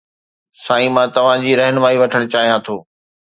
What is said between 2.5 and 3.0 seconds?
ٿو